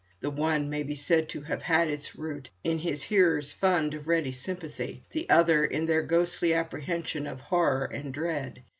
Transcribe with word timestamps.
The 0.19 0.31
one 0.31 0.67
may 0.67 0.81
be 0.81 0.95
said 0.95 1.29
to 1.29 1.41
have 1.41 1.61
had 1.61 1.87
its 1.87 2.15
root 2.15 2.49
in 2.63 2.79
his 2.79 3.03
hearers' 3.03 3.53
fund 3.53 3.93
of 3.93 4.07
ready 4.07 4.31
sympathy, 4.31 5.03
the 5.11 5.29
other 5.29 5.63
in 5.63 5.85
their 5.85 6.01
ghostly 6.01 6.55
apprehension 6.55 7.27
of 7.27 7.39
horror 7.39 7.85
and 7.85 8.11
dread. 8.11 8.63